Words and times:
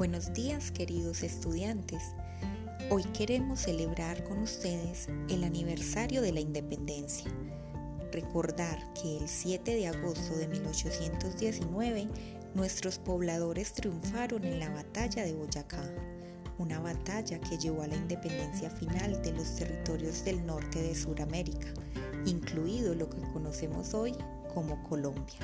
Buenos 0.00 0.32
días 0.32 0.70
queridos 0.70 1.22
estudiantes. 1.22 2.14
Hoy 2.88 3.02
queremos 3.12 3.60
celebrar 3.60 4.24
con 4.24 4.38
ustedes 4.38 5.10
el 5.28 5.44
aniversario 5.44 6.22
de 6.22 6.32
la 6.32 6.40
independencia. 6.40 7.30
Recordar 8.10 8.78
que 8.94 9.18
el 9.18 9.28
7 9.28 9.74
de 9.74 9.88
agosto 9.88 10.38
de 10.38 10.48
1819 10.48 12.08
nuestros 12.54 12.98
pobladores 12.98 13.74
triunfaron 13.74 14.44
en 14.44 14.58
la 14.58 14.70
batalla 14.70 15.22
de 15.22 15.34
Boyacá, 15.34 15.84
una 16.56 16.80
batalla 16.80 17.38
que 17.38 17.58
llevó 17.58 17.82
a 17.82 17.88
la 17.88 17.96
independencia 17.96 18.70
final 18.70 19.20
de 19.20 19.32
los 19.34 19.54
territorios 19.56 20.24
del 20.24 20.46
norte 20.46 20.80
de 20.80 20.94
Sudamérica, 20.94 21.74
incluido 22.24 22.94
lo 22.94 23.10
que 23.10 23.20
conocemos 23.34 23.92
hoy 23.92 24.14
como 24.54 24.82
Colombia. 24.82 25.40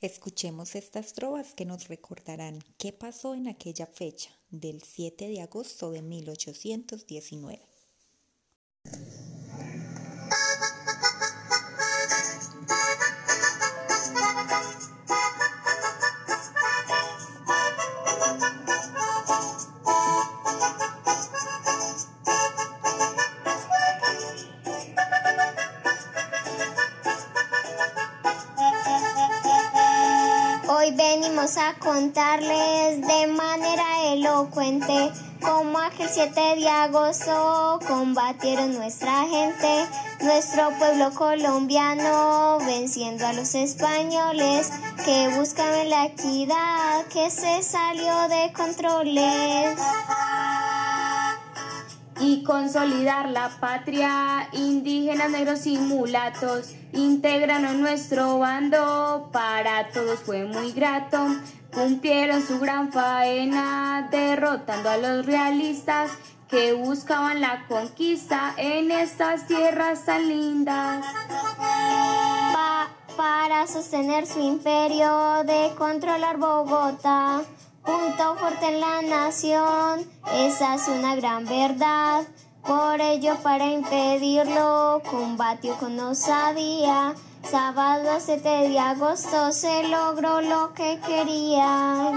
Escuchemos 0.00 0.76
estas 0.76 1.12
trovas 1.12 1.52
que 1.52 1.66
nos 1.66 1.88
recordarán 1.88 2.60
qué 2.78 2.90
pasó 2.90 3.34
en 3.34 3.48
aquella 3.48 3.84
fecha 3.84 4.30
del 4.50 4.82
7 4.82 5.28
de 5.28 5.42
agosto 5.42 5.90
de 5.90 6.00
1819. 6.00 7.69
Contarles 31.92 33.00
de 33.00 33.26
manera 33.26 34.12
elocuente 34.12 35.10
cómo 35.40 35.76
aquel 35.78 36.08
7 36.08 36.40
de 36.56 36.68
agosto 36.68 37.80
combatieron 37.88 38.74
nuestra 38.74 39.26
gente, 39.26 39.86
nuestro 40.20 40.70
pueblo 40.78 41.10
colombiano, 41.10 42.58
venciendo 42.64 43.26
a 43.26 43.32
los 43.32 43.56
españoles 43.56 44.70
que 45.04 45.30
buscaban 45.36 45.90
la 45.90 46.06
equidad 46.06 47.06
que 47.12 47.28
se 47.28 47.60
salió 47.64 48.28
de 48.28 48.52
controles 48.52 49.76
y 52.20 52.44
consolidar 52.44 53.30
la 53.30 53.48
patria. 53.58 54.48
Indígenas, 54.52 55.28
negros 55.30 55.66
y 55.66 55.76
mulatos 55.76 56.72
integran 56.92 57.64
a 57.64 57.72
nuestro 57.72 58.38
bando, 58.38 59.28
para 59.32 59.88
todos 59.88 60.20
fue 60.20 60.44
muy 60.44 60.70
grato. 60.70 61.18
Cumplieron 61.72 62.46
su 62.46 62.58
gran 62.58 62.92
faena, 62.92 64.08
derrotando 64.10 64.90
a 64.90 64.96
los 64.96 65.26
realistas 65.26 66.10
que 66.48 66.72
buscaban 66.72 67.40
la 67.40 67.64
conquista 67.68 68.54
en 68.56 68.90
estas 68.90 69.46
tierras 69.46 70.04
tan 70.04 70.28
lindas. 70.28 71.04
para 73.16 73.66
sostener 73.66 74.26
su 74.26 74.40
imperio 74.40 75.44
de 75.44 75.72
controlar 75.76 76.38
Bogotá 76.38 77.42
punto 77.84 78.36
fuerte 78.36 78.68
en 78.68 78.80
la 78.80 79.02
nación, 79.02 80.06
esa 80.32 80.74
es 80.74 80.88
una 80.88 81.14
gran 81.16 81.44
verdad. 81.44 82.24
Por 82.62 83.00
ello, 83.00 83.36
para 83.42 83.66
impedirlo, 83.66 85.02
combatió 85.10 85.76
con 85.76 85.98
osadía. 85.98 87.14
Sábado 87.42 88.18
7 88.20 88.48
de 88.68 88.78
agosto 88.78 89.50
se 89.50 89.88
logró 89.88 90.40
lo 90.40 90.72
que 90.74 91.00
quería. 91.04 92.12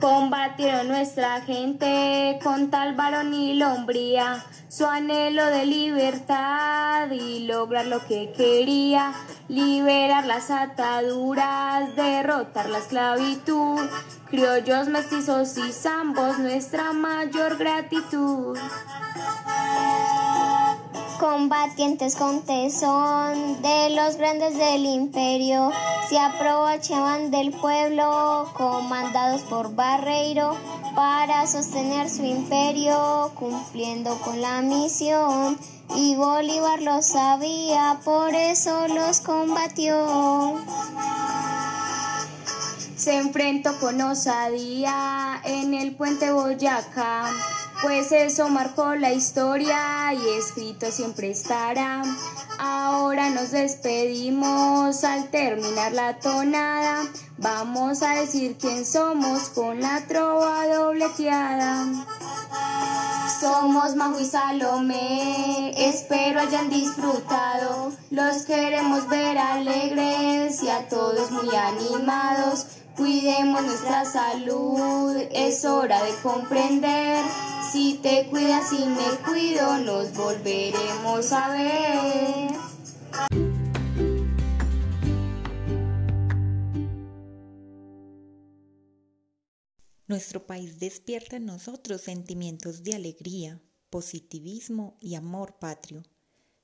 Combatieron 0.00 0.88
nuestra 0.88 1.42
gente 1.42 2.38
con 2.42 2.70
tal 2.70 2.94
varón 2.94 3.32
y 3.32 3.54
lombría, 3.54 4.44
su 4.68 4.86
anhelo 4.86 5.46
de 5.46 5.66
libertad 5.66 7.10
y 7.10 7.46
lograr 7.46 7.86
lo 7.86 8.04
que 8.06 8.32
quería, 8.32 9.12
liberar 9.48 10.26
las 10.26 10.50
ataduras, 10.50 11.94
derrotar 11.94 12.68
la 12.68 12.78
esclavitud, 12.78 13.80
criollos, 14.28 14.88
mestizos 14.88 15.56
y 15.58 15.72
zambos, 15.72 16.38
nuestra 16.38 16.92
mayor 16.92 17.56
gratitud 17.58 18.58
combatientes 21.24 22.16
con 22.16 22.42
tesón 22.42 23.62
de 23.62 23.88
los 23.88 24.16
grandes 24.16 24.58
del 24.58 24.84
imperio, 24.84 25.72
se 26.10 26.18
aprovechaban 26.18 27.30
del 27.30 27.50
pueblo 27.50 28.52
comandados 28.52 29.40
por 29.44 29.74
Barreiro 29.74 30.54
para 30.94 31.46
sostener 31.46 32.10
su 32.10 32.24
imperio 32.24 33.32
cumpliendo 33.36 34.18
con 34.20 34.42
la 34.42 34.60
misión. 34.60 35.58
Y 35.96 36.14
Bolívar 36.14 36.82
lo 36.82 37.00
sabía, 37.00 38.00
por 38.04 38.34
eso 38.34 38.86
los 38.88 39.20
combatió. 39.20 40.56
Se 42.96 43.16
enfrentó 43.16 43.78
con 43.80 43.98
osadía 44.02 45.40
en 45.44 45.72
el 45.72 45.94
puente 45.96 46.30
Boyacá 46.32 47.30
pues 47.82 48.12
eso 48.12 48.48
marcó 48.48 48.94
la 48.94 49.12
historia 49.12 50.12
y 50.14 50.38
escrito 50.38 50.90
siempre 50.90 51.30
estará. 51.30 52.02
Ahora 52.58 53.30
nos 53.30 53.50
despedimos 53.50 55.04
al 55.04 55.30
terminar 55.30 55.92
la 55.92 56.18
tonada. 56.18 57.02
Vamos 57.38 58.02
a 58.02 58.14
decir 58.14 58.56
quién 58.58 58.86
somos 58.86 59.50
con 59.50 59.80
la 59.80 60.06
trova 60.06 60.66
dobleteada. 60.66 61.86
Somos 63.40 63.96
Majo 63.96 64.20
y 64.20 64.24
Salomé, 64.24 65.88
espero 65.88 66.40
hayan 66.40 66.70
disfrutado. 66.70 67.92
Los 68.10 68.44
queremos 68.44 69.08
ver 69.08 69.36
alegres 69.36 70.62
y 70.62 70.68
a 70.68 70.88
todos 70.88 71.30
muy 71.30 71.54
animados. 71.54 72.66
Cuidemos 72.96 73.62
nuestra 73.62 74.04
salud, 74.04 75.16
es 75.32 75.64
hora 75.64 76.02
de 76.04 76.14
comprender 76.22 77.24
si 77.74 77.94
te 77.94 78.28
cuidas 78.30 78.72
y 78.72 78.86
me 78.86 79.18
cuido, 79.26 79.78
nos 79.78 80.16
volveremos 80.16 81.32
a 81.32 81.48
ver. 81.48 82.50
Nuestro 90.06 90.46
país 90.46 90.78
despierta 90.78 91.34
en 91.34 91.46
nosotros 91.46 92.02
sentimientos 92.02 92.84
de 92.84 92.94
alegría, 92.94 93.60
positivismo 93.90 94.96
y 95.00 95.16
amor 95.16 95.58
patrio. 95.58 96.04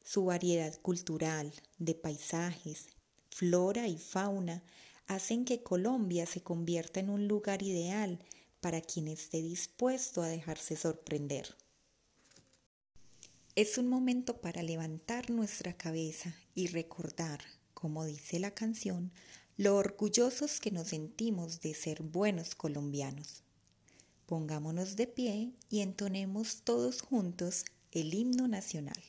Su 0.04 0.26
variedad 0.26 0.80
cultural, 0.80 1.52
de 1.78 1.96
paisajes, 1.96 2.86
flora 3.30 3.88
y 3.88 3.98
fauna 3.98 4.62
hacen 5.08 5.44
que 5.44 5.64
Colombia 5.64 6.24
se 6.26 6.44
convierta 6.44 7.00
en 7.00 7.10
un 7.10 7.26
lugar 7.26 7.64
ideal 7.64 8.20
para 8.60 8.80
quien 8.80 9.08
esté 9.08 9.42
dispuesto 9.42 10.22
a 10.22 10.28
dejarse 10.28 10.76
sorprender. 10.76 11.56
Es 13.56 13.78
un 13.78 13.88
momento 13.88 14.40
para 14.40 14.62
levantar 14.62 15.30
nuestra 15.30 15.72
cabeza 15.72 16.34
y 16.54 16.68
recordar, 16.68 17.40
como 17.74 18.04
dice 18.04 18.38
la 18.38 18.52
canción, 18.52 19.12
lo 19.56 19.76
orgullosos 19.76 20.60
que 20.60 20.70
nos 20.70 20.88
sentimos 20.88 21.60
de 21.60 21.74
ser 21.74 22.02
buenos 22.02 22.54
colombianos. 22.54 23.42
Pongámonos 24.26 24.96
de 24.96 25.06
pie 25.06 25.52
y 25.68 25.80
entonemos 25.80 26.62
todos 26.62 27.02
juntos 27.02 27.64
el 27.92 28.14
himno 28.14 28.46
nacional. 28.46 29.02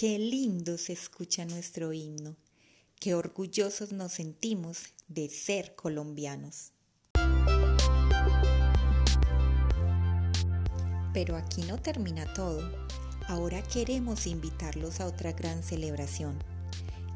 Qué 0.00 0.16
lindo 0.16 0.78
se 0.78 0.92
escucha 0.92 1.44
nuestro 1.44 1.92
himno. 1.92 2.36
Qué 3.00 3.16
orgullosos 3.16 3.90
nos 3.90 4.12
sentimos 4.12 4.94
de 5.08 5.28
ser 5.28 5.74
colombianos. 5.74 6.70
Pero 11.12 11.34
aquí 11.36 11.62
no 11.62 11.82
termina 11.82 12.32
todo. 12.32 12.86
Ahora 13.26 13.60
queremos 13.60 14.28
invitarlos 14.28 15.00
a 15.00 15.06
otra 15.06 15.32
gran 15.32 15.64
celebración, 15.64 16.38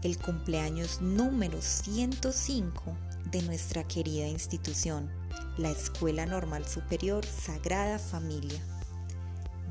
el 0.02 0.18
cumpleaños 0.18 1.00
número 1.00 1.62
105 1.62 2.96
de 3.30 3.42
nuestra 3.42 3.86
querida 3.86 4.26
institución, 4.26 5.08
la 5.56 5.70
Escuela 5.70 6.26
Normal 6.26 6.66
Superior 6.66 7.24
Sagrada 7.24 8.00
Familia. 8.00 8.60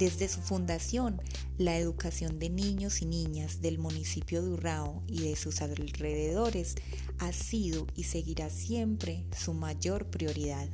Desde 0.01 0.27
su 0.27 0.41
fundación, 0.41 1.21
la 1.59 1.77
educación 1.77 2.39
de 2.39 2.49
niños 2.49 3.03
y 3.03 3.05
niñas 3.05 3.61
del 3.61 3.77
municipio 3.77 4.41
de 4.41 4.49
Urrao 4.49 5.03
y 5.05 5.29
de 5.29 5.35
sus 5.35 5.61
alrededores 5.61 6.73
ha 7.19 7.31
sido 7.31 7.85
y 7.95 8.05
seguirá 8.05 8.49
siempre 8.49 9.27
su 9.37 9.53
mayor 9.53 10.09
prioridad. 10.09 10.67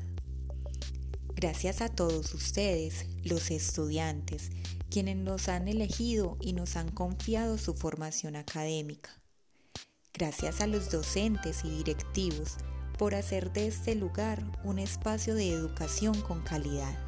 Gracias 1.35 1.81
a 1.81 1.89
todos 1.89 2.33
ustedes, 2.33 3.05
los 3.25 3.51
estudiantes, 3.51 4.49
quienes 4.89 5.17
nos 5.17 5.49
han 5.49 5.67
elegido 5.67 6.37
y 6.39 6.53
nos 6.53 6.77
han 6.77 6.89
confiado 6.89 7.57
su 7.57 7.73
formación 7.73 8.37
académica. 8.37 9.09
Gracias 10.13 10.61
a 10.61 10.67
los 10.67 10.89
docentes 10.89 11.65
y 11.65 11.69
directivos 11.69 12.55
por 12.97 13.13
hacer 13.13 13.51
de 13.51 13.67
este 13.67 13.93
lugar 13.93 14.41
un 14.63 14.79
espacio 14.79 15.35
de 15.35 15.51
educación 15.51 16.17
con 16.21 16.43
calidad. 16.43 17.06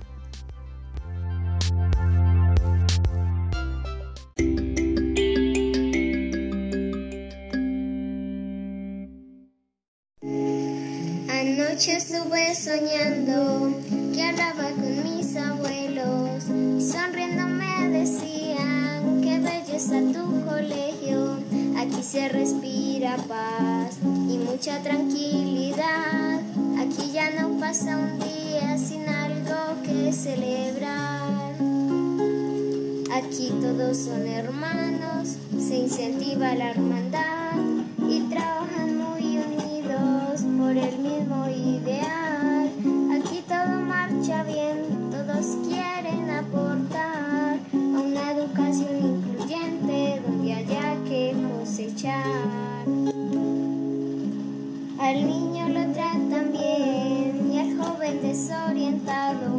Soñando 12.70 13.74
que 14.14 14.22
hablaba 14.22 14.70
con 14.76 15.04
mis 15.04 15.36
abuelos 15.36 16.44
sonriendo 16.80 17.48
me 17.48 17.90
decían 17.90 19.22
qué 19.24 19.40
belleza 19.40 20.00
tu 20.14 20.46
colegio. 20.46 21.40
Aquí 21.80 22.04
se 22.04 22.30
respira 22.30 23.18
paz 23.28 23.98
y 24.04 24.38
mucha 24.38 24.84
tranquilidad. 24.84 26.42
Aquí 26.80 27.12
ya 27.12 27.32
no 27.32 27.60
pasa 27.60 27.98
un 27.98 28.20
día 28.20 28.78
sin 28.78 29.10
algo 29.10 29.82
que 29.84 30.14
celebrar. 30.14 31.56
Aquí 33.12 33.52
todos 33.60 33.98
son 33.98 34.28
hermanos, 34.28 35.38
se 35.58 35.76
incentiva 35.76 36.54
la 36.54 36.70
hermandad 36.70 37.29
desorientado 58.22 59.59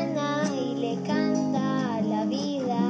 y 0.00 0.74
le 0.76 0.94
canta 1.02 1.96
a 1.96 2.00
la 2.00 2.24
vida. 2.24 2.80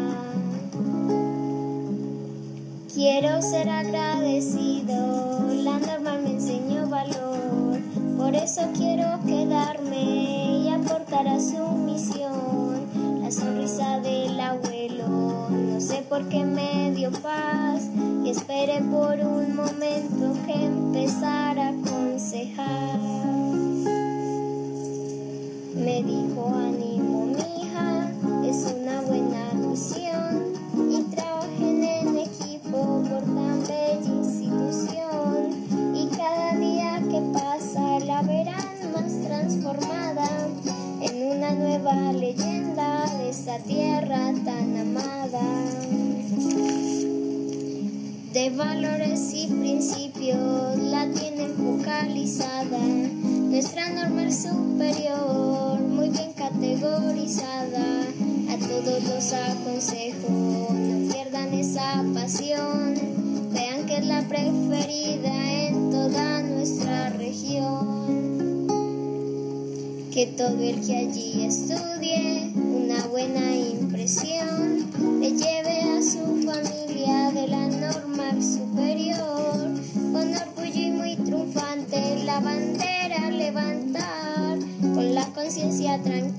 Quiero 2.94 3.42
ser 3.42 3.68
agradecido, 3.68 5.48
la 5.64 5.78
norma 5.78 6.18
me 6.22 6.30
enseñó 6.30 6.86
valor, 6.86 7.80
por 8.16 8.34
eso 8.36 8.62
quiero 8.76 9.18
quedarme 9.26 10.62
y 10.64 10.68
aportar 10.68 11.26
a 11.26 11.40
su 11.40 11.66
misión. 11.84 13.20
La 13.22 13.30
sonrisa 13.32 13.98
del 14.00 14.38
abuelo, 14.38 15.48
no 15.50 15.80
sé 15.80 16.04
por 16.08 16.28
qué 16.28 16.44
me 16.44 16.92
dio 16.92 17.10
paz 17.10 17.82
y 18.24 18.30
esperé 18.30 18.82
por 18.82 19.18
un 19.18 19.56
momento 19.56 20.36
que 20.46 20.64
empezara 20.64 21.68
a 21.68 21.99
De 48.32 48.48
valores 48.50 49.32
y 49.34 49.48
principios 49.48 50.78
la 50.78 51.04
tienen 51.10 51.52
focalizada, 51.56 52.78
nuestra 52.78 53.90
norma 53.90 54.30
superior 54.30 55.80
muy 55.80 56.10
bien 56.10 56.32
categorizada. 56.34 58.02
A 58.48 58.56
todos 58.56 59.02
los 59.02 59.32
aconsejo, 59.32 60.28
no 60.30 61.12
pierdan 61.12 61.54
esa 61.54 62.04
pasión, 62.14 62.94
vean 63.52 63.86
que 63.86 63.96
es 63.96 64.06
la 64.06 64.22
preferida 64.22 65.66
en 65.66 65.90
toda 65.90 66.42
nuestra 66.42 67.10
región. 67.10 68.68
Que 70.12 70.26
todo 70.36 70.62
el 70.62 70.86
que 70.86 70.96
allí 70.96 71.46
estudie 71.46 72.52
una 72.54 73.06
buena 73.08 73.56
impresión 73.56 74.86
le 75.20 75.30
lleve 75.30 75.79
tranquila 85.98 86.29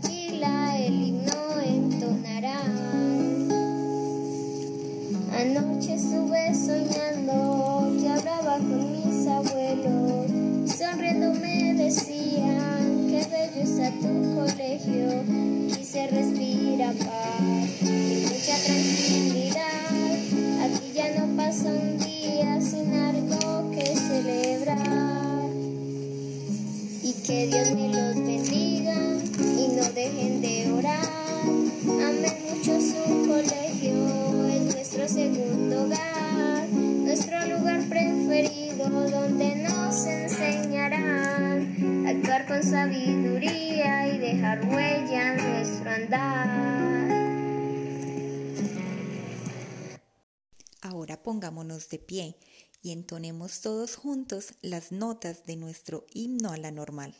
sabiduría 42.64 44.08
y 44.08 44.18
dejar 44.20 44.66
huella 44.66 45.34
en 45.34 45.52
nuestro 45.52 45.90
andar. 45.90 46.72
Ahora 50.82 51.22
pongámonos 51.24 51.90
de 51.90 52.00
pie 52.00 52.38
y 52.82 52.92
entonemos 52.92 53.62
todos 53.62 53.96
juntos 53.96 54.54
las 54.62 54.92
notas 54.92 55.46
de 55.46 55.56
nuestro 55.56 56.06
himno 56.14 56.52
a 56.52 56.58
la 56.58 56.72
normal. 56.72 57.16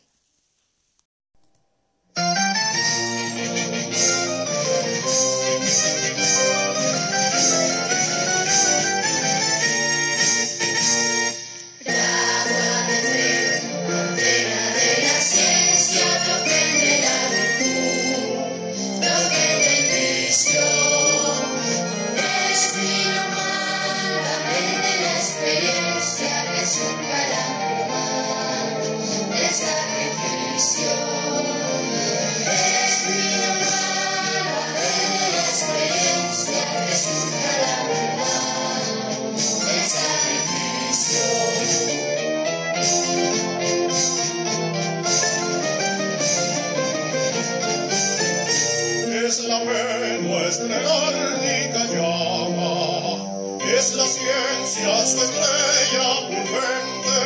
es 53.82 53.94
la 53.94 54.06
ciencia 54.06 55.06
su 55.06 55.16
estrella 55.16 56.14
fulgente, 56.28 57.18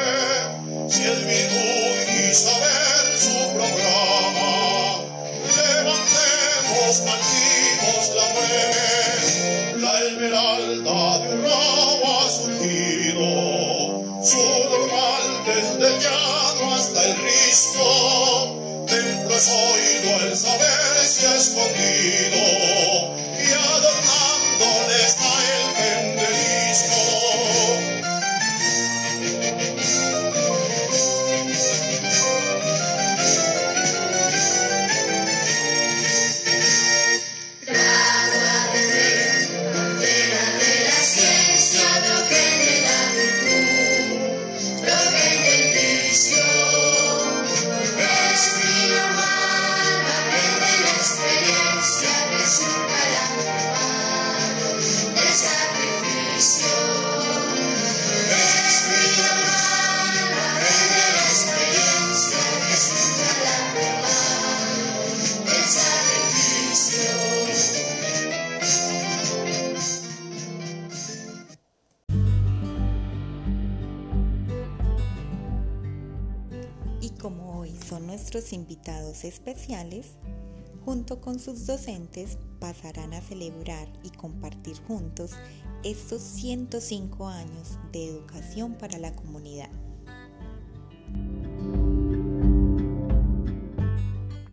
si 0.88 1.02
el 1.02 1.24
virtud 1.26 1.96
y 2.08 2.34
saber 2.34 3.18
su 3.18 3.36
programa. 3.52 5.04
Levantemos 5.54 6.94
altivos 7.14 8.04
la 8.16 8.26
red, 8.40 9.76
la 9.82 9.92
esmeralda 10.00 11.18
de 11.18 11.28
un 11.34 11.44
ha 11.44 12.30
surgido, 12.30 13.28
su 14.24 14.42
normal 14.70 15.24
desde 15.44 15.86
el 15.88 16.00
llano 16.00 16.74
hasta 16.74 17.04
el 17.04 17.16
risco, 17.18 18.86
templo 18.86 19.36
es 19.36 19.48
oído 19.48 20.10
el 20.26 20.34
saber 20.34 21.06
se 21.06 21.26
ha 21.26 21.36
escondido. 21.36 22.75
nuestros 78.00 78.52
invitados 78.52 79.24
especiales, 79.24 80.16
junto 80.84 81.20
con 81.20 81.38
sus 81.38 81.66
docentes 81.66 82.38
pasarán 82.60 83.12
a 83.14 83.20
celebrar 83.20 83.88
y 84.02 84.10
compartir 84.10 84.76
juntos 84.86 85.32
estos 85.82 86.22
105 86.22 87.28
años 87.28 87.78
de 87.92 88.06
educación 88.06 88.74
para 88.74 88.98
la 88.98 89.14
comunidad. 89.14 89.70